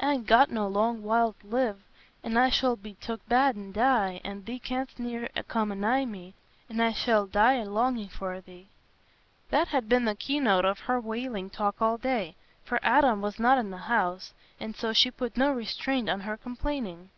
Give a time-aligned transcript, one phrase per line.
[0.00, 1.82] I'n got no long while t' live.
[2.24, 6.06] An' I shall be took bad an' die, an' thee canst ne'er come a nigh
[6.06, 6.32] me,
[6.70, 8.68] an' I shall die a longing for thee."
[9.50, 13.38] That had been the key note of her wailing talk all day; for Adam was
[13.38, 17.10] not in the house, and so she put no restraint on her complaining.